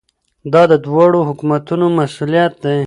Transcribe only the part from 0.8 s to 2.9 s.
دواړو حکومتونو مسؤلیت دی.